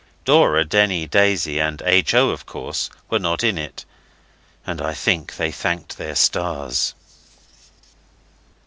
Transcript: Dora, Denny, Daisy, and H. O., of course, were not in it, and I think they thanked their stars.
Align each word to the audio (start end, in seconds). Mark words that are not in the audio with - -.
Dora, 0.25 0.65
Denny, 0.65 1.05
Daisy, 1.05 1.59
and 1.59 1.79
H. 1.85 2.15
O., 2.15 2.31
of 2.31 2.47
course, 2.47 2.89
were 3.11 3.19
not 3.19 3.43
in 3.43 3.55
it, 3.59 3.85
and 4.65 4.81
I 4.81 4.95
think 4.95 5.35
they 5.35 5.51
thanked 5.51 5.99
their 5.99 6.15
stars. 6.15 6.95